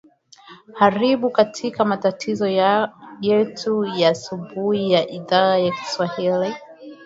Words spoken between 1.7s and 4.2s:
matazo yetu ya